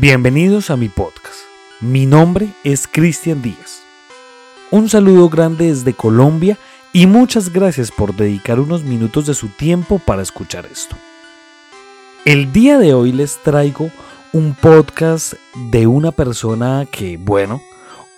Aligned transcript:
Bienvenidos 0.00 0.70
a 0.70 0.78
mi 0.78 0.88
podcast. 0.88 1.40
Mi 1.82 2.06
nombre 2.06 2.48
es 2.64 2.88
Cristian 2.88 3.42
Díaz. 3.42 3.82
Un 4.70 4.88
saludo 4.88 5.28
grande 5.28 5.66
desde 5.66 5.92
Colombia 5.92 6.56
y 6.94 7.06
muchas 7.06 7.52
gracias 7.52 7.90
por 7.90 8.16
dedicar 8.16 8.60
unos 8.60 8.82
minutos 8.82 9.26
de 9.26 9.34
su 9.34 9.48
tiempo 9.48 9.98
para 9.98 10.22
escuchar 10.22 10.64
esto. 10.64 10.96
El 12.24 12.50
día 12.50 12.78
de 12.78 12.94
hoy 12.94 13.12
les 13.12 13.42
traigo 13.42 13.90
un 14.32 14.54
podcast 14.54 15.34
de 15.70 15.86
una 15.86 16.12
persona 16.12 16.86
que, 16.90 17.18
bueno, 17.18 17.60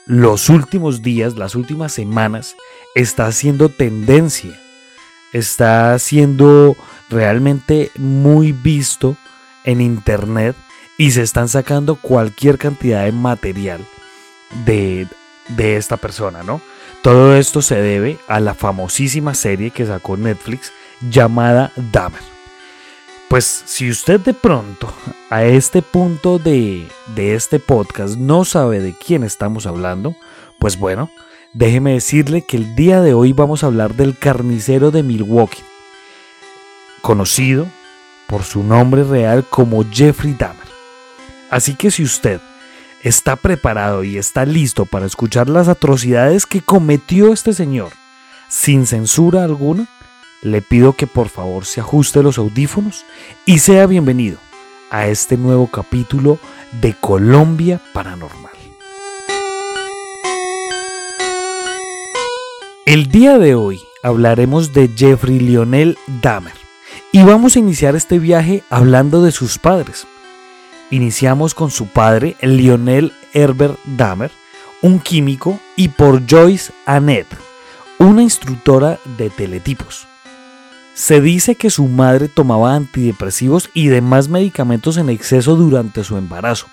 los 0.06 0.50
últimos 0.50 1.02
días, 1.02 1.34
las 1.34 1.56
últimas 1.56 1.90
semanas, 1.90 2.54
está 2.94 3.26
haciendo 3.26 3.70
tendencia, 3.70 4.56
está 5.32 5.98
siendo 5.98 6.76
realmente 7.10 7.90
muy 7.98 8.52
visto 8.52 9.16
en 9.64 9.80
internet 9.80 10.54
y 11.02 11.10
se 11.10 11.22
están 11.22 11.48
sacando 11.48 11.96
cualquier 11.96 12.58
cantidad 12.58 13.04
de 13.04 13.10
material 13.10 13.84
de, 14.64 15.08
de 15.48 15.76
esta 15.76 15.96
persona, 15.96 16.44
¿no? 16.44 16.60
Todo 17.02 17.34
esto 17.34 17.60
se 17.60 17.74
debe 17.74 18.18
a 18.28 18.38
la 18.38 18.54
famosísima 18.54 19.34
serie 19.34 19.72
que 19.72 19.84
sacó 19.84 20.16
Netflix 20.16 20.72
llamada 21.10 21.72
Dahmer. 21.90 22.22
Pues 23.28 23.64
si 23.66 23.90
usted 23.90 24.20
de 24.20 24.32
pronto 24.32 24.94
a 25.28 25.42
este 25.42 25.82
punto 25.82 26.38
de, 26.38 26.86
de 27.16 27.34
este 27.34 27.58
podcast 27.58 28.16
no 28.16 28.44
sabe 28.44 28.78
de 28.78 28.94
quién 28.94 29.24
estamos 29.24 29.66
hablando, 29.66 30.14
pues 30.60 30.78
bueno, 30.78 31.10
déjeme 31.52 31.94
decirle 31.94 32.42
que 32.42 32.58
el 32.58 32.76
día 32.76 33.00
de 33.00 33.12
hoy 33.12 33.32
vamos 33.32 33.64
a 33.64 33.66
hablar 33.66 33.96
del 33.96 34.16
carnicero 34.16 34.92
de 34.92 35.02
Milwaukee, 35.02 35.64
conocido 37.00 37.66
por 38.28 38.44
su 38.44 38.62
nombre 38.62 39.02
real 39.02 39.44
como 39.50 39.84
Jeffrey 39.90 40.36
Dahmer. 40.38 40.61
Así 41.52 41.74
que 41.74 41.90
si 41.90 42.02
usted 42.02 42.40
está 43.02 43.36
preparado 43.36 44.04
y 44.04 44.16
está 44.16 44.46
listo 44.46 44.86
para 44.86 45.04
escuchar 45.04 45.50
las 45.50 45.68
atrocidades 45.68 46.46
que 46.46 46.62
cometió 46.62 47.30
este 47.30 47.52
señor 47.52 47.92
sin 48.48 48.86
censura 48.86 49.44
alguna, 49.44 49.86
le 50.40 50.62
pido 50.62 50.94
que 50.94 51.06
por 51.06 51.28
favor 51.28 51.66
se 51.66 51.80
ajuste 51.80 52.22
los 52.22 52.38
audífonos 52.38 53.04
y 53.44 53.58
sea 53.58 53.86
bienvenido 53.86 54.38
a 54.90 55.08
este 55.08 55.36
nuevo 55.36 55.66
capítulo 55.66 56.38
de 56.80 56.94
Colombia 56.94 57.82
Paranormal. 57.92 58.52
El 62.86 63.08
día 63.08 63.36
de 63.36 63.56
hoy 63.56 63.82
hablaremos 64.02 64.72
de 64.72 64.88
Jeffrey 64.96 65.38
Lionel 65.38 65.98
Dahmer 66.22 66.54
y 67.12 67.22
vamos 67.24 67.56
a 67.56 67.58
iniciar 67.58 67.94
este 67.94 68.18
viaje 68.18 68.64
hablando 68.70 69.22
de 69.22 69.32
sus 69.32 69.58
padres. 69.58 70.06
Iniciamos 70.92 71.54
con 71.54 71.70
su 71.70 71.86
padre, 71.86 72.36
Lionel 72.42 73.14
Herbert 73.32 73.78
Dahmer, 73.84 74.30
un 74.82 75.00
químico, 75.00 75.58
y 75.74 75.88
por 75.88 76.20
Joyce 76.28 76.70
Annette, 76.84 77.34
una 77.98 78.22
instructora 78.22 78.98
de 79.16 79.30
teletipos. 79.30 80.06
Se 80.92 81.22
dice 81.22 81.54
que 81.54 81.70
su 81.70 81.88
madre 81.88 82.28
tomaba 82.28 82.74
antidepresivos 82.74 83.70
y 83.72 83.86
demás 83.86 84.28
medicamentos 84.28 84.98
en 84.98 85.08
exceso 85.08 85.56
durante 85.56 86.04
su 86.04 86.18
embarazo. 86.18 86.66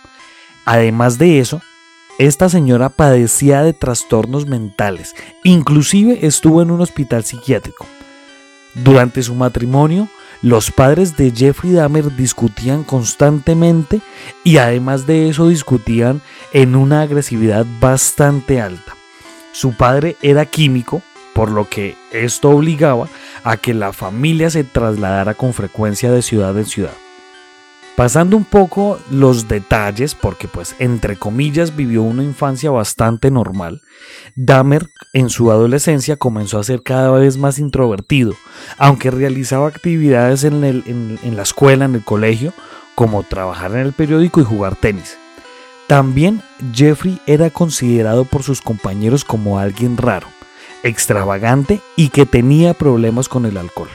Además 0.66 1.17
de 1.17 1.39
eso, 1.39 1.61
esta 2.17 2.50
señora 2.50 2.89
padecía 2.89 3.64
de 3.64 3.72
trastornos 3.72 4.48
mentales, 4.48 5.16
inclusive 5.45 6.28
estuvo 6.28 6.61
en 6.61 6.72
un 6.72 6.81
hospital 6.81 7.23
psiquiátrico. 7.23 7.86
Durante 8.73 9.23
su 9.23 9.33
matrimonio, 9.33 10.10
los 10.42 10.72
padres 10.72 11.17
de 11.17 11.32
Jeffrey 11.32 11.73
Dahmer 11.73 12.16
discutían 12.16 12.83
constantemente 12.83 14.02
y 14.44 14.58
además 14.58 15.05
de 15.05 15.30
eso 15.30 15.50
discutían 15.50 16.22
en 16.54 16.76
una 16.76 17.02
agresividad 17.02 17.66
bastante 17.80 18.61
alta. 18.61 18.95
Su 19.52 19.73
padre 19.73 20.16
era 20.22 20.45
químico, 20.45 21.02
por 21.33 21.52
lo 21.52 21.67
que 21.67 21.98
esto 22.11 22.50
obligaba 22.52 23.08
a 23.44 23.58
que 23.58 23.73
la 23.73 23.92
familia 23.94 24.50
se 24.50 24.64
trasladara 24.64 25.33
con 25.33 25.54
frecuencia 25.54 26.11
de 26.11 26.22
ciudad 26.22 26.58
en 26.58 26.66
ciudad. 26.66 26.94
Pasando 27.99 28.37
un 28.37 28.45
poco 28.45 28.98
los 29.11 29.49
detalles, 29.49 30.15
porque 30.15 30.48
pues 30.48 30.73
entre 30.80 31.17
comillas 31.17 31.76
vivió 31.76 32.02
una 32.02 32.23
infancia 32.23 32.71
bastante 32.71 33.30
normal, 33.30 33.82
Dahmer 34.37 34.87
en 35.11 35.30
su 35.30 35.52
adolescencia 35.52 36.15
comenzó 36.15 36.59
a 36.59 36.64
ser 36.64 36.82
cada 36.82 37.11
vez 37.11 37.36
más 37.36 37.59
introvertido, 37.59 38.36
aunque 38.77 39.11
realizaba 39.11 39.67
actividades 39.67 40.45
en, 40.45 40.64
en 40.64 41.36
la 41.36 41.42
escuela, 41.42 41.83
en 41.83 41.95
el 41.95 42.05
colegio, 42.05 42.54
como 42.95 43.23
trabajar 43.23 43.71
en 43.73 43.80
el 43.80 43.92
periódico 43.92 44.39
y 44.39 44.45
jugar 44.45 44.77
tenis. 44.77 45.17
También 45.88 46.42
Jeffrey 46.73 47.20
era 47.27 47.49
considerado 47.49 48.23
por 48.23 48.43
sus 48.43 48.61
compañeros 48.61 49.26
como 49.26 49.59
alguien 49.59 49.98
raro, 49.98 50.27
extravagante 50.83 51.82
y 51.98 52.08
que 52.08 52.26
tenía 52.26 52.73
problemas 52.73 53.27
con 53.27 53.45
el 53.45 53.58
alcohol. 53.58 53.89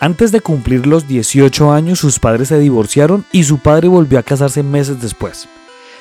Antes 0.00 0.30
de 0.30 0.40
cumplir 0.40 0.86
los 0.86 1.08
18 1.08 1.72
años, 1.72 1.98
sus 1.98 2.20
padres 2.20 2.48
se 2.48 2.58
divorciaron 2.60 3.24
y 3.32 3.42
su 3.42 3.58
padre 3.58 3.88
volvió 3.88 4.20
a 4.20 4.22
casarse 4.22 4.62
meses 4.62 5.02
después. 5.02 5.48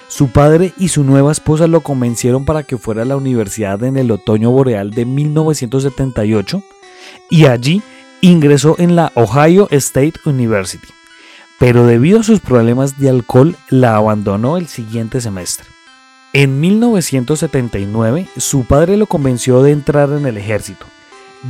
Su 0.08 0.30
padre 0.30 0.72
y 0.78 0.90
su 0.90 1.03
nueva 1.03 1.31
esposa 1.31 1.66
lo 1.66 1.81
convencieron 1.81 2.46
para 2.46 2.62
que 2.62 2.78
fuera 2.78 3.02
a 3.02 3.06
la 3.06 3.18
universidad 3.18 3.84
en 3.84 3.97
el 3.97 4.12
otoño 4.12 4.52
boreal 4.52 4.91
de 4.91 5.06
1978 5.06 6.62
y 7.31 7.46
allí 7.46 7.81
ingresó 8.22 8.75
en 8.78 8.96
la 8.96 9.12
Ohio 9.16 9.68
State 9.72 10.13
University. 10.25 10.88
Pero 11.57 11.88
debido 11.88 12.19
a 12.19 12.24
sus 12.24 12.40
problemas 12.40 13.00
de 13.00 13.09
alcohol 13.09 13.57
la 13.69 13.96
abandonó 13.96 14.57
el 14.57 14.68
siguiente 14.68 15.22
semestre. 15.22 15.66
En 16.34 16.59
1979 16.59 18.28
su 18.38 18.63
padre 18.66 18.96
lo 18.96 19.07
convenció 19.07 19.63
de 19.63 19.72
entrar 19.72 20.12
en 20.12 20.28
el 20.28 20.38
ejército 20.38 20.86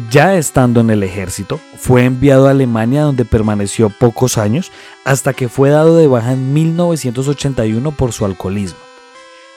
ya 0.10 0.36
estando 0.36 0.82
en 0.82 0.90
el 0.90 1.04
ejército, 1.04 1.60
fue 1.78 2.06
enviado 2.06 2.48
a 2.48 2.52
Alemania 2.52 3.04
donde 3.04 3.26
permaneció 3.26 3.90
pocos 3.90 4.38
años 4.38 4.72
hasta 5.06 5.34
que 5.34 5.50
fue 5.50 5.70
dado 5.70 5.96
de 5.98 6.08
baja 6.08 6.34
en 6.34 6.54
1981 6.54 7.92
por 7.92 8.12
su 8.12 8.26
alcoholismo. 8.26 8.80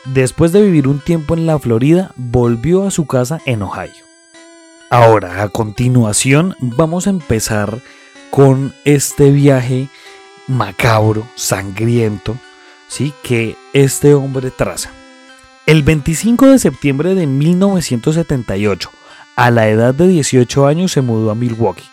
Después 0.05 0.53
de 0.53 0.63
vivir 0.63 0.89
un 0.89 1.01
tiempo 1.01 1.35
en 1.35 1.47
la 1.47 1.59
Florida, 1.59 2.13
volvió 2.17 2.87
a 2.87 2.91
su 2.91 3.07
casa 3.07 3.41
en 3.45 3.63
Ohio. 3.63 4.05
Ahora, 4.89 5.43
a 5.43 5.49
continuación, 5.49 6.57
vamos 6.61 7.07
a 7.07 7.11
empezar 7.11 7.81
con 8.31 8.75
este 8.85 9.31
viaje 9.31 9.89
macabro, 10.47 11.27
sangriento, 11.37 12.37
¿sí? 12.89 13.13
que 13.23 13.57
este 13.73 14.15
hombre 14.15 14.51
traza. 14.51 14.91
El 15.67 15.83
25 15.83 16.47
de 16.47 16.59
septiembre 16.59 17.15
de 17.15 17.27
1978, 17.27 18.91
a 19.41 19.51
la 19.51 19.71
edad 19.71 19.95
de 19.95 20.07
18 20.07 20.67
años 20.67 20.93
se 20.93 21.01
mudó 21.01 21.31
a 21.31 21.35
Milwaukee. 21.35 21.89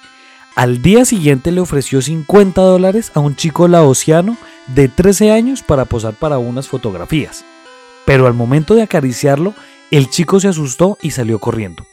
Al 0.53 0.81
día 0.81 1.06
siguiente 1.06 1.53
le 1.53 1.62
ofreció 1.62 2.02
50 2.02 2.59
dólares 2.59 3.09
a 3.13 3.22
un 3.22 3.38
chico 3.38 3.69
laosiano 3.69 4.35
de 4.68 4.90
13 4.90 5.31
años 5.31 5.63
para 5.63 5.86
posar 5.86 6.13
para 6.13 6.40
unas 6.40 6.68
fotografías. 6.68 7.46
Pero 8.06 8.28
al 8.28 8.34
momento 8.34 8.75
de 8.75 8.81
acariciarlo, 8.81 9.53
el 9.91 10.09
chico 10.09 10.41
se 10.41 10.50
asustó 10.50 10.97
y 11.02 11.12
salió 11.12 11.40
corriendo. 11.40 11.86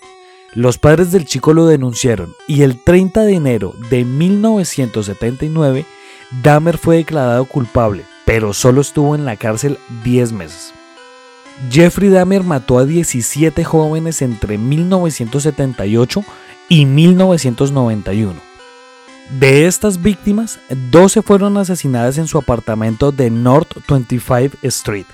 Los 0.54 0.78
padres 0.78 1.12
del 1.12 1.24
chico 1.24 1.54
lo 1.54 1.66
denunciaron 1.66 2.34
y 2.48 2.62
el 2.62 2.82
30 2.82 3.22
de 3.22 3.34
enero 3.34 3.74
de 3.90 4.04
1979, 4.04 5.86
Dahmer 6.42 6.78
fue 6.78 6.96
declarado 6.96 7.44
culpable, 7.44 8.02
pero 8.24 8.54
solo 8.54 8.80
estuvo 8.80 9.14
en 9.14 9.24
la 9.24 9.36
cárcel 9.36 9.78
10 10.02 10.32
meses. 10.32 10.74
Jeffrey 11.70 12.08
Dahmer 12.08 12.42
mató 12.42 12.78
a 12.78 12.84
17 12.84 13.64
jóvenes 13.64 14.22
entre 14.22 14.58
1978 14.58 16.24
y 16.68 16.86
1991. 16.86 18.34
De 19.38 19.66
estas 19.66 20.02
víctimas, 20.02 20.58
12 20.90 21.22
fueron 21.22 21.56
asesinadas 21.56 22.18
en 22.18 22.26
su 22.26 22.38
apartamento 22.38 23.12
de 23.12 23.30
North 23.30 23.76
25 23.88 24.58
Street. 24.62 25.06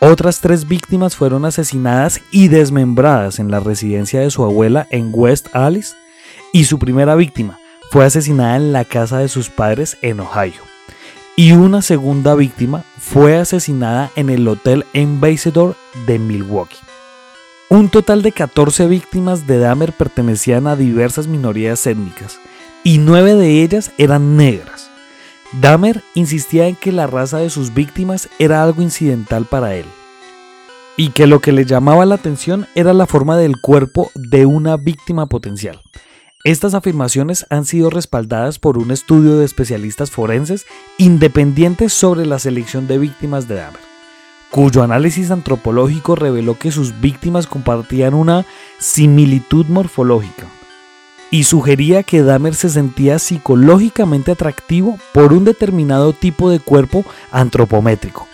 Otras 0.00 0.40
tres 0.40 0.66
víctimas 0.66 1.14
fueron 1.14 1.44
asesinadas 1.44 2.20
y 2.32 2.48
desmembradas 2.48 3.38
en 3.38 3.50
la 3.52 3.60
residencia 3.60 4.20
de 4.20 4.30
su 4.30 4.44
abuela 4.44 4.88
en 4.90 5.10
West 5.12 5.54
Alice 5.54 5.94
y 6.52 6.64
su 6.64 6.80
primera 6.80 7.14
víctima 7.14 7.60
fue 7.92 8.04
asesinada 8.04 8.56
en 8.56 8.72
la 8.72 8.84
casa 8.84 9.18
de 9.18 9.28
sus 9.28 9.48
padres 9.48 9.96
en 10.02 10.18
Ohio 10.18 10.71
y 11.36 11.52
una 11.52 11.82
segunda 11.82 12.34
víctima 12.34 12.84
fue 12.98 13.38
asesinada 13.38 14.10
en 14.16 14.30
el 14.30 14.46
Hotel 14.46 14.84
Ambassador 14.94 15.76
de 16.06 16.18
Milwaukee. 16.18 16.76
Un 17.70 17.88
total 17.88 18.22
de 18.22 18.32
14 18.32 18.86
víctimas 18.86 19.46
de 19.46 19.58
Dahmer 19.58 19.92
pertenecían 19.92 20.66
a 20.66 20.76
diversas 20.76 21.26
minorías 21.26 21.86
étnicas 21.86 22.38
y 22.84 22.98
nueve 22.98 23.34
de 23.34 23.62
ellas 23.62 23.92
eran 23.96 24.36
negras. 24.36 24.90
Dahmer 25.60 26.02
insistía 26.14 26.66
en 26.66 26.76
que 26.76 26.92
la 26.92 27.06
raza 27.06 27.38
de 27.38 27.50
sus 27.50 27.72
víctimas 27.72 28.28
era 28.38 28.62
algo 28.62 28.82
incidental 28.82 29.46
para 29.46 29.74
él 29.74 29.86
y 30.96 31.10
que 31.10 31.26
lo 31.26 31.40
que 31.40 31.52
le 31.52 31.64
llamaba 31.64 32.04
la 32.04 32.16
atención 32.16 32.66
era 32.74 32.92
la 32.92 33.06
forma 33.06 33.36
del 33.38 33.60
cuerpo 33.60 34.10
de 34.14 34.44
una 34.44 34.76
víctima 34.76 35.26
potencial. 35.26 35.80
Estas 36.44 36.74
afirmaciones 36.74 37.46
han 37.50 37.64
sido 37.64 37.88
respaldadas 37.88 38.58
por 38.58 38.76
un 38.76 38.90
estudio 38.90 39.36
de 39.36 39.44
especialistas 39.44 40.10
forenses 40.10 40.66
independientes 40.98 41.92
sobre 41.92 42.26
la 42.26 42.40
selección 42.40 42.88
de 42.88 42.98
víctimas 42.98 43.46
de 43.46 43.54
Dahmer, 43.54 43.80
cuyo 44.50 44.82
análisis 44.82 45.30
antropológico 45.30 46.16
reveló 46.16 46.58
que 46.58 46.72
sus 46.72 47.00
víctimas 47.00 47.46
compartían 47.46 48.14
una 48.14 48.44
similitud 48.80 49.66
morfológica 49.66 50.48
y 51.30 51.44
sugería 51.44 52.02
que 52.02 52.24
Dahmer 52.24 52.56
se 52.56 52.70
sentía 52.70 53.20
psicológicamente 53.20 54.32
atractivo 54.32 54.98
por 55.14 55.32
un 55.32 55.44
determinado 55.44 56.12
tipo 56.12 56.50
de 56.50 56.58
cuerpo 56.58 57.04
antropométrico. 57.30 58.26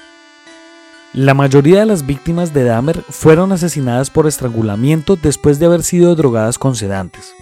La 1.13 1.35
mayoría 1.35 1.81
de 1.81 1.87
las 1.87 2.07
víctimas 2.07 2.55
de 2.55 2.65
Dahmer 2.65 3.05
fueron 3.11 3.53
asesinadas 3.53 4.09
por 4.09 4.27
estrangulamiento 4.27 5.17
después 5.17 5.59
de 5.59 5.67
haber 5.67 5.83
sido 5.83 6.15
drogadas 6.15 6.59
con 6.59 6.75
sedantes 6.75 7.35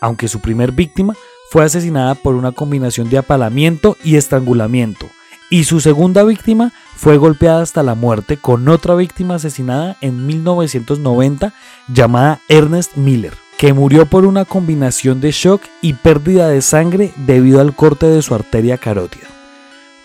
aunque 0.00 0.28
su 0.28 0.40
primer 0.40 0.72
víctima 0.72 1.14
fue 1.50 1.64
asesinada 1.64 2.14
por 2.14 2.34
una 2.34 2.52
combinación 2.52 3.08
de 3.08 3.18
apalamiento 3.18 3.96
y 4.04 4.16
estrangulamiento, 4.16 5.08
y 5.50 5.64
su 5.64 5.80
segunda 5.80 6.24
víctima 6.24 6.72
fue 6.96 7.16
golpeada 7.16 7.62
hasta 7.62 7.82
la 7.82 7.94
muerte 7.94 8.36
con 8.36 8.68
otra 8.68 8.94
víctima 8.94 9.36
asesinada 9.36 9.96
en 10.00 10.26
1990 10.26 11.54
llamada 11.88 12.40
Ernest 12.48 12.96
Miller, 12.96 13.32
que 13.56 13.72
murió 13.72 14.06
por 14.06 14.26
una 14.26 14.44
combinación 14.44 15.20
de 15.20 15.30
shock 15.30 15.62
y 15.80 15.94
pérdida 15.94 16.48
de 16.48 16.60
sangre 16.60 17.12
debido 17.16 17.60
al 17.60 17.74
corte 17.74 18.06
de 18.06 18.20
su 18.22 18.34
arteria 18.34 18.78
carótida. 18.78 19.26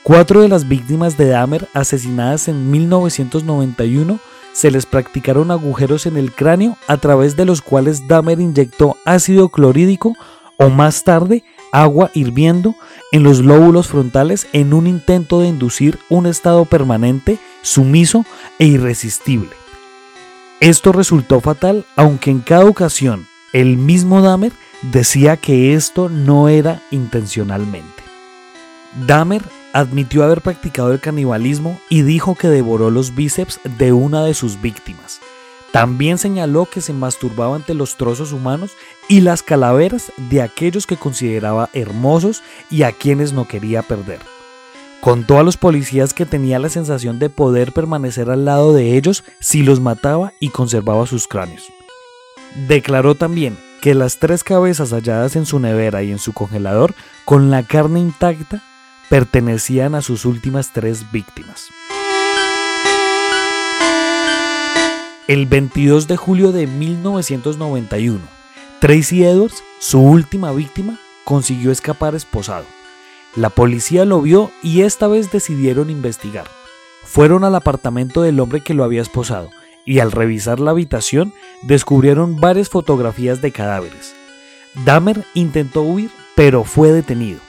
Cuatro 0.01 0.41
de 0.41 0.49
las 0.49 0.67
víctimas 0.67 1.17
de 1.17 1.27
Dahmer 1.27 1.67
asesinadas 1.73 2.47
en 2.47 2.71
1991 2.71 4.19
se 4.53 4.71
les 4.71 4.85
practicaron 4.85 5.51
agujeros 5.51 6.05
en 6.05 6.15
el 6.15 6.31
cráneo 6.31 6.77
a 6.87 6.97
través 6.97 7.35
de 7.35 7.45
los 7.45 7.61
cuales 7.61 8.07
Dahmer 8.07 8.39
inyectó 8.39 8.97
ácido 9.03 9.49
clorhídrico 9.49 10.15
o 10.57 10.69
más 10.69 11.03
tarde 11.03 11.43
agua 11.71 12.11
hirviendo 12.13 12.75
en 13.11 13.23
los 13.23 13.39
lóbulos 13.39 13.87
frontales 13.87 14.47
en 14.53 14.73
un 14.73 14.87
intento 14.87 15.41
de 15.41 15.47
inducir 15.47 15.99
un 16.07 16.27
estado 16.27 16.65
permanente, 16.65 17.39
sumiso 17.63 18.25
e 18.59 18.67
irresistible. 18.67 19.49
Esto 20.59 20.91
resultó 20.91 21.41
fatal, 21.41 21.85
aunque 21.95 22.31
en 22.31 22.39
cada 22.39 22.65
ocasión 22.65 23.27
el 23.51 23.77
mismo 23.77 24.21
Dahmer 24.21 24.53
decía 24.83 25.35
que 25.35 25.73
esto 25.73 26.09
no 26.09 26.47
era 26.47 26.81
intencionalmente. 26.91 28.03
Dahmer 29.07 29.41
admitió 29.73 30.23
haber 30.23 30.41
practicado 30.41 30.93
el 30.93 30.99
canibalismo 30.99 31.79
y 31.89 32.03
dijo 32.03 32.35
que 32.35 32.47
devoró 32.47 32.91
los 32.91 33.15
bíceps 33.15 33.59
de 33.77 33.91
una 33.91 34.23
de 34.23 34.33
sus 34.33 34.61
víctimas. 34.61 35.19
También 35.73 36.19
señaló 36.19 36.67
que 36.67 36.81
se 36.81 36.93
masturbaba 36.93 37.55
ante 37.55 37.73
los 37.73 37.97
trozos 37.97 38.31
humanos 38.31 38.73
y 39.09 39.21
las 39.21 39.41
calaveras 39.41 40.13
de 40.17 40.43
aquellos 40.43 40.85
que 40.85 40.97
consideraba 40.97 41.71
hermosos 41.73 42.43
y 42.69 42.83
a 42.83 42.91
quienes 42.91 43.33
no 43.33 43.47
quería 43.47 43.81
perder. 43.81 44.19
Contó 45.01 45.39
a 45.39 45.43
los 45.43 45.57
policías 45.57 46.13
que 46.13 46.27
tenía 46.27 46.59
la 46.59 46.69
sensación 46.69 47.17
de 47.17 47.31
poder 47.31 47.73
permanecer 47.73 48.29
al 48.29 48.45
lado 48.45 48.71
de 48.71 48.95
ellos 48.95 49.23
si 49.39 49.63
los 49.63 49.81
mataba 49.81 50.33
y 50.39 50.49
conservaba 50.49 51.07
sus 51.07 51.27
cráneos. 51.27 51.63
Declaró 52.67 53.15
también 53.15 53.57
que 53.81 53.95
las 53.95 54.19
tres 54.19 54.43
cabezas 54.43 54.91
halladas 54.91 55.35
en 55.35 55.47
su 55.47 55.59
nevera 55.59 56.03
y 56.03 56.11
en 56.11 56.19
su 56.19 56.31
congelador, 56.33 56.93
con 57.25 57.49
la 57.49 57.63
carne 57.63 57.99
intacta, 57.99 58.63
pertenecían 59.09 59.95
a 59.95 60.01
sus 60.01 60.25
últimas 60.25 60.73
tres 60.73 61.11
víctimas. 61.11 61.69
El 65.27 65.45
22 65.45 66.07
de 66.07 66.17
julio 66.17 66.51
de 66.51 66.67
1991, 66.67 68.19
Tracy 68.81 69.23
Edwards, 69.23 69.63
su 69.79 70.01
última 70.01 70.51
víctima, 70.51 70.99
consiguió 71.23 71.71
escapar 71.71 72.13
esposado. 72.13 72.65
La 73.35 73.49
policía 73.49 74.03
lo 74.03 74.21
vio 74.21 74.51
y 74.61 74.81
esta 74.81 75.07
vez 75.07 75.31
decidieron 75.31 75.89
investigar. 75.89 76.47
Fueron 77.03 77.43
al 77.43 77.55
apartamento 77.55 78.21
del 78.21 78.39
hombre 78.39 78.61
que 78.61 78.73
lo 78.73 78.83
había 78.83 79.01
esposado 79.01 79.49
y 79.85 79.99
al 79.99 80.11
revisar 80.11 80.59
la 80.59 80.71
habitación 80.71 81.33
descubrieron 81.61 82.39
varias 82.39 82.69
fotografías 82.69 83.41
de 83.41 83.51
cadáveres. 83.51 84.15
Dahmer 84.85 85.25
intentó 85.33 85.83
huir, 85.83 86.11
pero 86.35 86.63
fue 86.63 86.91
detenido. 86.91 87.39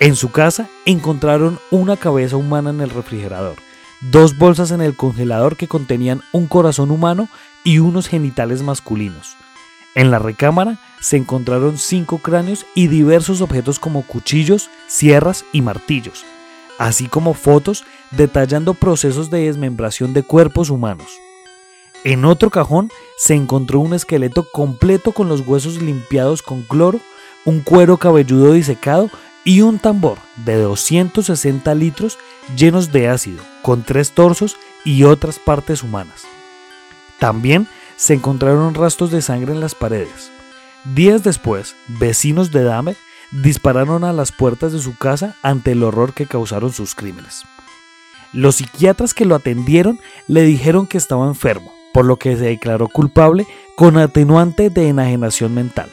En 0.00 0.14
su 0.14 0.30
casa 0.30 0.68
encontraron 0.84 1.58
una 1.72 1.96
cabeza 1.96 2.36
humana 2.36 2.70
en 2.70 2.80
el 2.80 2.90
refrigerador, 2.90 3.56
dos 4.00 4.38
bolsas 4.38 4.70
en 4.70 4.80
el 4.80 4.94
congelador 4.94 5.56
que 5.56 5.66
contenían 5.66 6.22
un 6.30 6.46
corazón 6.46 6.92
humano 6.92 7.28
y 7.64 7.80
unos 7.80 8.06
genitales 8.06 8.62
masculinos. 8.62 9.36
En 9.96 10.12
la 10.12 10.20
recámara 10.20 10.78
se 11.00 11.16
encontraron 11.16 11.78
cinco 11.78 12.18
cráneos 12.18 12.64
y 12.76 12.86
diversos 12.86 13.40
objetos 13.40 13.80
como 13.80 14.02
cuchillos, 14.06 14.70
sierras 14.86 15.44
y 15.52 15.62
martillos, 15.62 16.24
así 16.78 17.08
como 17.08 17.34
fotos 17.34 17.84
detallando 18.12 18.74
procesos 18.74 19.30
de 19.30 19.46
desmembración 19.46 20.12
de 20.12 20.22
cuerpos 20.22 20.70
humanos. 20.70 21.08
En 22.04 22.24
otro 22.24 22.50
cajón 22.50 22.92
se 23.16 23.34
encontró 23.34 23.80
un 23.80 23.94
esqueleto 23.94 24.46
completo 24.52 25.10
con 25.10 25.28
los 25.28 25.40
huesos 25.40 25.82
limpiados 25.82 26.42
con 26.42 26.62
cloro, 26.62 27.00
un 27.44 27.62
cuero 27.62 27.96
cabelludo 27.96 28.52
disecado 28.52 29.10
y 29.48 29.62
un 29.62 29.78
tambor 29.78 30.18
de 30.44 30.56
260 30.60 31.74
litros 31.74 32.18
llenos 32.54 32.92
de 32.92 33.08
ácido, 33.08 33.42
con 33.62 33.82
tres 33.82 34.10
torsos 34.10 34.58
y 34.84 35.04
otras 35.04 35.38
partes 35.38 35.82
humanas. 35.82 36.24
También 37.18 37.66
se 37.96 38.12
encontraron 38.12 38.74
rastros 38.74 39.10
de 39.10 39.22
sangre 39.22 39.54
en 39.54 39.60
las 39.60 39.74
paredes. 39.74 40.30
Días 40.84 41.22
después, 41.24 41.76
vecinos 41.86 42.52
de 42.52 42.62
Dahmer 42.62 42.98
dispararon 43.30 44.04
a 44.04 44.12
las 44.12 44.32
puertas 44.32 44.74
de 44.74 44.80
su 44.80 44.98
casa 44.98 45.34
ante 45.40 45.72
el 45.72 45.82
horror 45.82 46.12
que 46.12 46.26
causaron 46.26 46.70
sus 46.74 46.94
crímenes. 46.94 47.44
Los 48.34 48.56
psiquiatras 48.56 49.14
que 49.14 49.24
lo 49.24 49.34
atendieron 49.34 49.98
le 50.26 50.42
dijeron 50.42 50.86
que 50.86 50.98
estaba 50.98 51.26
enfermo, 51.26 51.72
por 51.94 52.04
lo 52.04 52.16
que 52.18 52.36
se 52.36 52.44
declaró 52.44 52.86
culpable 52.88 53.46
con 53.76 53.96
atenuante 53.96 54.68
de 54.68 54.88
enajenación 54.88 55.54
mental 55.54 55.90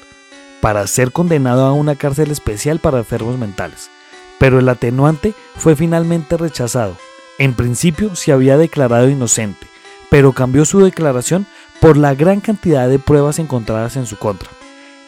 para 0.66 0.88
ser 0.88 1.12
condenado 1.12 1.64
a 1.64 1.74
una 1.74 1.94
cárcel 1.94 2.32
especial 2.32 2.80
para 2.80 2.98
enfermos 2.98 3.38
mentales, 3.38 3.92
pero 4.40 4.58
el 4.58 4.68
atenuante 4.68 5.36
fue 5.56 5.76
finalmente 5.76 6.38
rechazado. 6.38 6.98
En 7.38 7.54
principio 7.54 8.16
se 8.16 8.32
había 8.32 8.58
declarado 8.58 9.08
inocente, 9.08 9.68
pero 10.10 10.34
cambió 10.34 10.66
su 10.66 10.80
declaración 10.80 11.46
por 11.80 11.98
la 11.98 12.16
gran 12.16 12.40
cantidad 12.40 12.90
de 12.90 12.98
pruebas 12.98 13.38
encontradas 13.38 13.96
en 13.96 14.08
su 14.08 14.18
contra. 14.18 14.50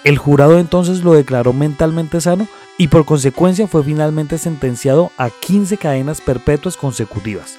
El 0.03 0.19
jurado 0.19 0.59
entonces 0.59 1.03
lo 1.03 1.13
declaró 1.13 1.53
mentalmente 1.53 2.21
sano 2.21 2.47
y 2.77 2.89
por 2.89 3.05
consecuencia 3.05 3.67
fue 3.67 3.83
finalmente 3.83 4.37
sentenciado 4.37 5.11
a 5.17 5.31
15 5.31 5.77
cadenas 5.77 6.21
perpetuas 6.21 6.77
consecutivas. 6.77 7.57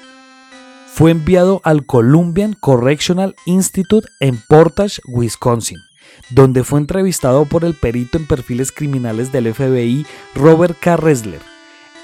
Fue 0.86 1.10
enviado 1.10 1.60
al 1.64 1.84
Columbian 1.84 2.52
Correctional 2.52 3.34
Institute 3.44 4.06
en 4.20 4.40
Portage, 4.48 5.00
Wisconsin 5.04 5.87
donde 6.30 6.64
fue 6.64 6.80
entrevistado 6.80 7.44
por 7.44 7.64
el 7.64 7.74
perito 7.74 8.18
en 8.18 8.26
perfiles 8.26 8.72
criminales 8.72 9.32
del 9.32 9.52
FBI 9.52 10.06
Robert 10.34 10.76
K. 10.78 10.96
Ressler. 10.96 11.40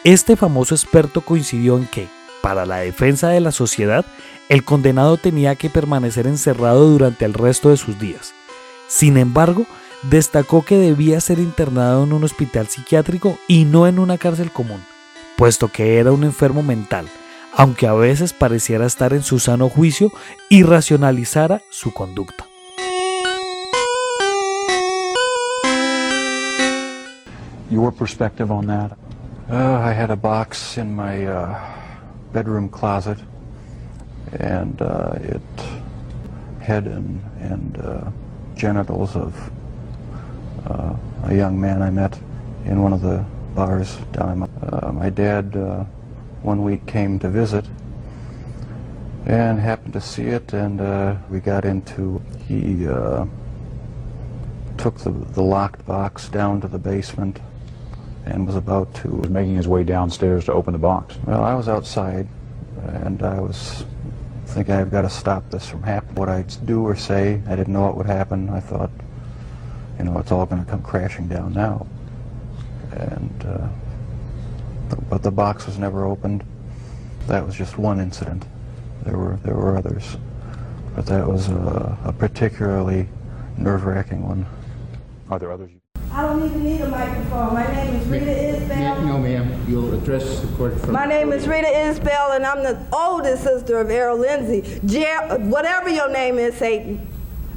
Este 0.05 0.37
famoso 0.37 0.75
experto 0.75 1.21
coincidió 1.21 1.77
en 1.77 1.87
que, 1.87 2.09
para 2.43 2.67
la 2.67 2.79
defensa 2.79 3.29
de 3.29 3.41
la 3.41 3.53
sociedad, 3.53 4.05
el 4.49 4.65
condenado 4.65 5.17
tenía 5.17 5.55
que 5.57 5.71
permanecer 5.71 6.27
encerrado 6.27 6.89
durante 6.91 7.25
el 7.25 7.33
resto 7.33 7.71
de 7.71 7.77
sus 7.77 7.99
días. 7.99 8.35
Sin 8.89 9.17
embargo, 9.17 9.67
destacó 10.03 10.63
que 10.63 10.77
debía 10.77 11.21
ser 11.21 11.39
internado 11.39 12.05
en 12.05 12.13
un 12.13 12.25
hospital 12.25 12.69
psiquiátrico 12.69 13.39
y 13.49 13.65
no 13.65 13.87
en 13.87 13.99
una 13.99 14.19
cárcel 14.19 14.51
común, 14.51 14.83
puesto 15.37 15.69
que 15.69 15.99
era 15.99 16.13
un 16.13 16.25
enfermo 16.25 16.63
mental, 16.63 17.07
aunque 17.55 17.87
a 17.87 17.95
veces 17.95 18.33
pareciera 18.33 18.85
estar 18.85 19.15
en 19.15 19.23
su 19.23 19.39
sano 19.39 19.71
juicio 19.71 20.13
y 20.51 20.63
racionalizara 20.63 21.63
su 21.71 21.95
conducta. 21.95 22.47
Your 27.71 27.93
perspective 27.93 28.51
on 28.51 28.67
that? 28.67 28.97
Uh, 29.51 29.75
I 29.75 29.93
had 29.93 30.11
a 30.11 30.17
box 30.17 30.79
in 30.79 30.95
my 30.95 31.27
uh, 31.27 31.75
bedroom 32.33 32.69
closet, 32.69 33.19
and 34.39 34.81
uh, 34.81 35.13
it 35.21 35.43
head 36.61 36.87
and, 36.87 37.23
and 37.41 37.79
uh, 37.79 38.11
genitals 38.55 39.15
of 39.17 39.53
uh, 40.67 40.95
a 41.25 41.35
young 41.35 41.61
man 41.61 41.83
I 41.83 41.91
met 41.91 42.19
in 42.65 42.81
one 42.81 42.95
of 42.95 43.03
the 43.03 43.23
bars 43.55 43.97
down 44.13 44.39
my, 44.39 44.49
uh, 44.63 44.91
my 44.91 45.11
dad 45.11 45.55
one 46.43 46.65
week 46.65 46.87
came 46.87 47.19
to 47.19 47.29
visit 47.29 47.67
and 49.27 49.61
happened 49.61 49.93
to 49.93 50.01
see 50.01 50.25
it 50.25 50.55
and 50.55 50.81
we 51.31 51.39
got 51.39 51.67
into 51.67 52.23
he 52.49 52.87
took 54.79 54.99
the, 55.01 55.11
the 55.11 55.43
locked 55.43 55.85
box 55.87 56.31
down 56.31 56.63
to 56.63 56.69
the 56.69 56.79
basement 56.79 57.41
and 58.27 58.47
was 58.47 58.57
about 58.57 58.95
to... 58.97 59.09
was 59.09 59.31
making 59.31 59.57
his 59.57 59.69
way 59.69 59.85
downstairs 59.85 60.45
to 60.47 60.53
open 60.53 60.73
the 60.73 60.79
box. 60.79 61.17
Well, 61.27 61.45
I 61.45 61.55
was 61.55 61.69
outside, 61.69 62.27
and 62.87 63.23
I 63.23 63.41
was 63.41 63.85
thinking 64.47 64.75
I've 64.75 64.91
got 64.91 65.03
to 65.03 65.11
stop 65.11 65.51
this 65.51 65.69
from 65.69 65.83
happening. 65.83 66.15
What 66.15 66.29
I'd 66.29 66.67
do 66.67 66.83
or 66.83 66.97
say, 66.97 67.41
I 67.49 67.57
didn't 67.57 67.73
know 67.73 67.83
what 67.83 67.97
would 67.97 68.07
happen. 68.07 68.51
I 68.51 68.61
thought 68.61 68.91
you 69.99 70.05
know, 70.05 70.19
it's 70.19 70.33
all 70.33 70.47
going 70.47 70.65
to 70.65 70.71
come 70.71 70.83
crashing 70.83 71.29
down 71.29 71.53
now. 71.53 71.87
And, 72.93 73.45
uh, 73.47 73.69
but, 75.09 75.23
the 75.23 75.31
box 75.31 75.67
was 75.67 75.79
never 75.79 76.05
opened. 76.05 76.45
That 77.27 77.45
was 77.45 77.55
just 77.55 77.79
one 77.79 78.01
incident. 78.01 78.45
There 79.03 79.17
were, 79.17 79.37
there 79.43 79.55
were 79.55 79.77
others. 79.77 80.17
But 80.95 81.07
that 81.07 81.27
was 81.27 81.49
a, 81.49 81.99
a 82.05 82.13
particularly 82.13 83.09
nerve-wracking 83.57 84.27
one. 84.27 84.47
Are 85.31 85.39
there 85.39 85.51
others? 85.51 85.71
I 86.15 86.23
don't 86.23 86.45
even 86.45 86.63
need 86.63 86.81
a 86.81 86.89
microphone. 86.89 87.55
My 87.55 87.67
name 87.75 87.97
is 87.97 88.07
Rita 88.07 88.27
Isbell. 88.27 89.05
No, 89.05 89.19
ma'am, 89.19 89.65
you'll 89.67 89.93
address 89.95 90.39
the 90.39 90.47
court 90.57 90.81
from... 90.81 90.93
My 90.93 91.07
name 91.07 91.33
is 91.33 91.49
Rita 91.49 91.67
Isbell, 91.67 92.37
and 92.37 92.47
I'm 92.47 92.63
the 92.63 92.87
oldest 92.93 93.43
sister 93.43 93.81
of 93.81 93.91
Errol 93.91 94.19
Lindsay. 94.19 94.79
Jer- 94.87 95.39
whatever 95.41 95.89
your 95.89 96.09
name 96.09 96.39
is, 96.39 96.55
Satan. 96.55 97.05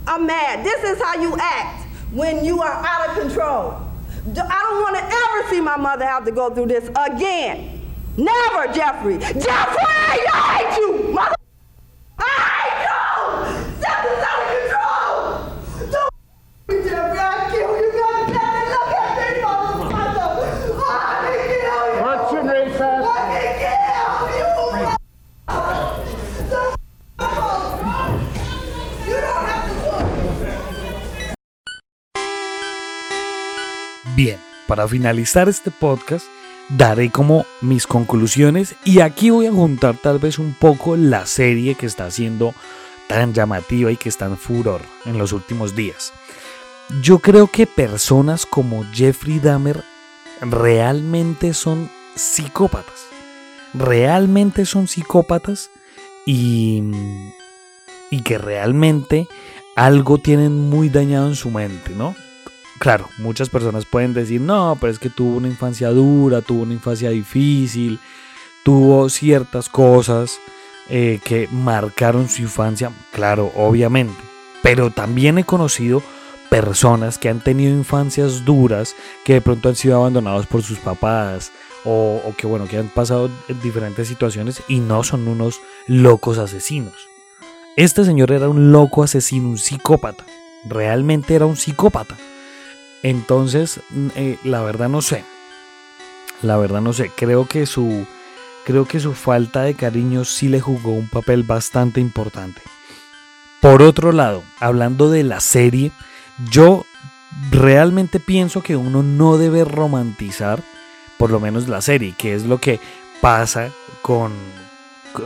I'm 0.08 0.26
mad. 0.26 0.66
This 0.66 0.84
is 0.84 1.00
how 1.00 1.22
you 1.22 1.38
act 1.40 1.86
when 2.12 2.44
you 2.44 2.60
are 2.64 2.74
out 2.74 3.10
of 3.10 3.22
control. 3.22 3.80
I 4.26 4.34
don't 4.34 4.82
want 4.82 4.98
to 4.98 5.04
ever 5.04 5.50
see 5.52 5.62
my 5.62 5.78
mother 5.78 6.06
have 6.06 6.26
to 6.26 6.32
go 6.32 6.52
through 6.52 6.68
this 6.68 6.90
again. 6.98 7.80
Never, 8.18 8.74
Jeffrey. 8.74 9.20
Jeffrey, 9.20 9.46
I 9.46 10.66
hate 10.66 10.78
you, 10.80 11.14
mother. 11.14 11.37
Para 34.67 34.88
finalizar 34.88 35.50
este 35.50 35.71
podcast, 35.71 36.25
daré 36.69 37.09
como 37.09 37.45
mis 37.62 37.88
conclusiones 37.88 38.75
y 38.83 39.00
aquí 39.00 39.29
voy 39.29 39.47
a 39.47 39.51
juntar 39.51 39.95
tal 39.97 40.19
vez 40.19 40.38
un 40.39 40.53
poco 40.53 40.95
la 40.95 41.25
serie 41.25 41.75
que 41.75 41.86
está 41.86 42.12
siendo 42.12 42.53
tan 43.07 43.33
llamativa 43.33 43.91
y 43.91 43.97
que 43.97 44.09
está 44.09 44.25
en 44.25 44.38
furor 44.38 44.81
en 45.05 45.17
los 45.17 45.31
últimos 45.31 45.75
días. 45.75 46.13
Yo 47.01 47.19
creo 47.19 47.47
que 47.47 47.67
personas 47.67 48.45
como 48.45 48.86
Jeffrey 48.93 49.39
Dahmer 49.39 49.83
realmente 50.41 51.53
son 51.53 51.89
psicópatas. 52.15 53.07
Realmente 53.74 54.65
son 54.65 54.88
psicópatas 54.88 55.69
y, 56.25 56.83
y 58.09 58.21
que 58.21 58.38
realmente 58.38 59.27
algo 59.75 60.17
tienen 60.17 60.69
muy 60.69 60.89
dañado 60.89 61.27
en 61.27 61.36
su 61.36 61.51
mente, 61.51 61.91
¿no? 61.95 62.15
Claro, 62.79 63.10
muchas 63.17 63.50
personas 63.50 63.86
pueden 63.86 64.13
decir, 64.13 64.39
no, 64.39 64.77
pero 64.79 64.91
es 64.91 65.00
que 65.00 65.10
tuvo 65.10 65.38
una 65.38 65.48
infancia 65.48 65.89
dura, 65.89 66.41
tuvo 66.41 66.62
una 66.62 66.74
infancia 66.74 67.10
difícil, 67.10 68.00
tuvo 68.63 69.10
ciertas 69.10 69.67
cosas 69.67 70.39
eh, 70.89 71.19
que 71.24 71.48
marcaron 71.51 72.29
su 72.29 72.43
infancia, 72.43 72.91
claro, 73.12 73.51
obviamente. 73.55 74.15
Pero 74.62 74.91
también 74.91 75.38
he 75.38 75.43
conocido 75.43 76.03
personas 76.50 77.17
que 77.17 77.29
han 77.29 77.39
tenido 77.39 77.72
infancias 77.72 78.46
duras, 78.46 78.96
que 79.25 79.34
de 79.34 79.41
pronto 79.41 79.69
han 79.69 79.75
sido 79.75 79.98
abandonados 79.98 80.46
por 80.46 80.62
sus 80.62 80.77
papás, 80.77 81.51
o, 81.84 82.22
o 82.24 82.36
que 82.36 82.46
bueno, 82.46 82.67
que 82.67 82.77
han 82.77 82.89
pasado 82.89 83.29
en 83.48 83.62
diferentes 83.62 84.07
situaciones 84.07 84.62
y 84.67 84.79
no 84.79 85.03
son 85.03 85.27
unos 85.27 85.62
locos 85.88 86.38
asesinos. 86.38 87.07
Este 87.75 88.03
señor 88.03 88.31
era 88.31 88.50
un 88.50 88.72
loco 88.72 89.03
asesino, 89.03 89.50
un 89.50 89.57
psicópata. 89.57 90.25
Realmente 90.65 91.36
era 91.36 91.46
un 91.46 91.55
psicópata. 91.55 92.15
Entonces, 93.04 93.80
mm, 93.89 94.08
eh, 94.16 94.38
la 94.44 94.62
verdad 94.62 94.89
no 94.89 95.01
sé. 95.01 95.24
La 96.42 96.58
verdad 96.58 96.82
no 96.82 96.94
sé. 96.94 97.12
Creo 97.16 97.48
que 97.48 97.66
su 97.66 98.06
creo 98.66 98.86
que 98.86 99.00
su 99.00 99.13
falta 99.13 99.62
de 99.62 99.75
cariño 99.75 100.25
sí 100.25 100.50
le 100.50 100.60
jugó 100.60 100.92
un 100.92 101.08
papel 101.08 101.44
bastante 101.44 102.01
importante. 102.01 102.62
Por 103.62 103.82
otro 103.82 104.12
lado, 104.12 104.44
hablando 104.60 105.10
de 105.10 105.24
la 105.24 105.39
serie, 105.39 105.92
yo 106.51 106.86
realmente 107.50 108.20
pienso 108.20 108.62
que 108.62 108.75
uno 108.75 109.04
no 109.04 109.38
debe 109.38 109.63
romantizar 109.63 110.62
por 111.18 111.32
lo 111.32 111.39
menos 111.39 111.68
la 111.68 111.82
serie, 111.82 112.13
que 112.18 112.36
es 112.36 112.44
lo 112.44 112.60
que 112.60 112.80
pasa 113.22 113.72
con 114.01 114.34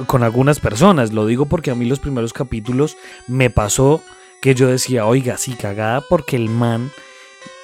con 0.08 0.24
algunas 0.24 0.60
personas. 0.60 1.12
Lo 1.12 1.26
digo 1.26 1.46
porque 1.46 1.72
a 1.72 1.76
mí 1.76 1.86
los 1.86 2.00
primeros 2.00 2.34
capítulos 2.34 2.98
me 3.28 3.50
pasó 3.50 4.04
que 4.42 4.56
yo 4.56 4.68
decía, 4.68 5.06
oiga, 5.06 5.38
sí, 5.38 5.54
cagada 5.54 6.02
porque 6.02 6.36
el 6.36 6.50
man 6.50 6.92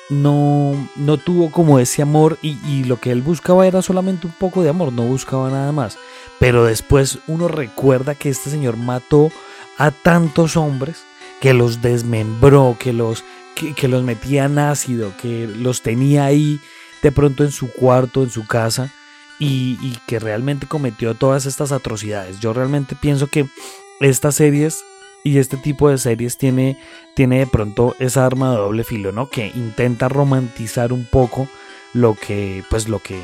no, 0.10 0.90
no 0.96 1.18
tuvo 1.18 1.52
como 1.52 1.80
ese 1.80 2.02
amor 2.02 2.38
y, 2.42 2.58
y 2.66 2.84
lo 2.86 3.00
que 3.00 3.12
él 3.12 3.22
buscaba 3.22 3.68
era 3.68 3.82
solamente 3.82 4.28
un 4.28 4.34
poco 4.34 4.64
de 4.64 4.70
amor, 4.70 4.94
no 4.94 5.04
buscaba 5.04 5.50
nada 5.50 5.72
más. 5.72 5.98
Pero 6.40 6.66
después 6.66 7.20
uno 7.28 7.48
recuerda 7.48 8.16
que 8.16 8.30
este 8.30 8.50
señor 8.50 8.78
mató 8.78 9.32
a 9.78 9.92
tantos 9.92 10.56
hombres 10.56 11.04
que 11.42 11.54
los 11.54 11.82
desmembró, 11.82 12.78
que 12.80 12.94
los, 12.94 13.24
que, 13.56 13.74
que 13.74 13.88
los 13.88 14.04
metía 14.04 14.46
en 14.46 14.60
ácido, 14.60 15.14
que 15.22 15.48
los 15.48 15.82
tenía 15.82 16.26
ahí 16.26 16.60
de 17.02 17.12
pronto 17.12 17.44
en 17.44 17.52
su 17.52 17.72
cuarto, 17.72 18.24
en 18.24 18.30
su 18.30 18.46
casa 18.48 18.92
y, 19.40 19.78
y 19.82 19.98
que 20.08 20.20
realmente 20.20 20.68
cometió 20.68 21.14
todas 21.16 21.46
estas 21.46 21.72
atrocidades. 21.72 22.40
Yo 22.40 22.54
realmente 22.54 22.96
pienso 22.96 23.28
que 23.28 23.48
estas 24.00 24.36
series 24.36 24.84
y 25.28 25.38
este 25.40 25.58
tipo 25.58 25.90
de 25.90 25.98
series 25.98 26.38
tiene, 26.38 26.78
tiene 27.14 27.40
de 27.40 27.48
pronto 27.48 27.96
esa 28.00 28.26
arma 28.26 28.52
de 28.52 28.58
doble 28.58 28.84
filo, 28.86 29.12
¿no? 29.12 29.30
Que 29.30 29.52
intenta 29.54 30.08
romantizar 30.08 30.94
un 30.94 31.06
poco 31.06 31.50
lo 31.94 32.16
que, 32.16 32.64
pues 32.70 32.88
lo 32.88 33.00
que, 33.00 33.20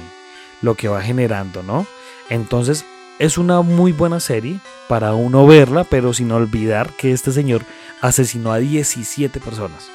lo 0.61 0.75
que 0.75 0.89
va 0.89 1.01
generando, 1.01 1.63
¿no? 1.63 1.85
Entonces 2.29 2.85
es 3.19 3.37
una 3.37 3.61
muy 3.61 3.93
buena 3.93 4.19
serie 4.19 4.59
para 4.89 5.13
uno 5.13 5.47
verla, 5.47 5.85
pero 5.85 6.13
sin 6.13 6.31
olvidar 6.31 6.91
que 6.91 7.13
este 7.13 7.31
señor 7.31 7.63
asesinó 8.01 8.51
a 8.51 8.57
17 8.57 9.39
personas. 9.39 9.87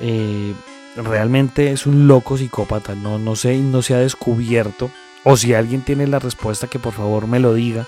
Eh, 0.00 0.54
realmente 0.96 1.70
es 1.70 1.86
un 1.86 2.08
loco 2.08 2.36
psicópata, 2.36 2.96
no, 2.96 3.18
no 3.18 3.36
sé, 3.36 3.58
no 3.58 3.82
se 3.82 3.94
ha 3.94 3.98
descubierto. 3.98 4.90
O 5.22 5.36
si 5.36 5.54
alguien 5.54 5.82
tiene 5.82 6.08
la 6.08 6.18
respuesta, 6.18 6.66
que 6.66 6.78
por 6.78 6.94
favor 6.94 7.26
me 7.28 7.38
lo 7.38 7.54
diga. 7.54 7.86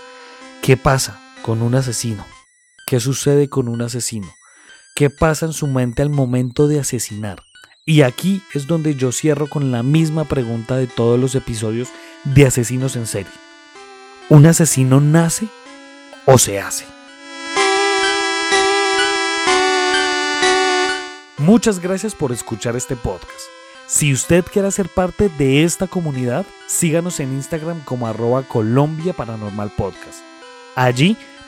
¿Qué 0.62 0.76
pasa 0.76 1.21
con 1.42 1.62
un 1.62 1.75
asesino? 1.75 2.25
¿Qué 2.91 2.99
sucede 2.99 3.49
con 3.49 3.69
un 3.69 3.83
asesino? 3.83 4.27
¿Qué 4.97 5.11
pasa 5.11 5.47
en 5.47 5.53
su 5.53 5.69
mente 5.69 6.03
al 6.03 6.11
momento 6.11 6.67
de 6.67 6.81
asesinar? 6.81 7.41
Y 7.87 8.03
aquí 8.03 8.43
es 8.53 8.67
donde 8.67 8.97
yo 8.97 9.13
cierro 9.13 9.49
con 9.49 9.71
la 9.71 9.85
misma 9.85 10.25
pregunta 10.25 10.77
de 10.77 10.89
todos 10.89 11.17
los 11.17 11.37
episodios 11.37 11.91
de 12.25 12.47
asesinos 12.47 12.97
en 12.97 13.07
serie. 13.07 13.31
¿Un 14.29 14.45
asesino 14.45 15.01
nace 15.01 15.47
o 16.27 16.37
se 16.37 16.59
hace? 16.59 16.85
Muchas 21.39 21.79
gracias 21.79 22.17
por 22.17 22.33
escuchar 22.33 22.75
este 22.75 22.97
podcast. 22.97 23.31
Si 23.87 24.13
usted 24.13 24.45
quiere 24.45 24.69
ser 24.73 24.89
parte 24.89 25.29
de 25.39 25.63
esta 25.63 25.87
comunidad, 25.87 26.45
síganos 26.67 27.21
en 27.21 27.35
Instagram 27.35 27.85
como 27.85 28.09
arroba 28.09 28.43
Colombia 28.43 29.13
Paranormal 29.13 29.71
Podcast. 29.77 30.25
Allí 30.75 31.17